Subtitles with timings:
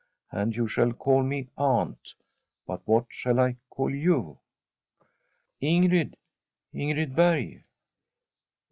[0.31, 2.15] And you shall call me" Aunt";
[2.65, 4.39] but what shall I call you?'
[5.21, 6.15] * Ingrid—
[6.73, 7.61] Ingrid Berg.'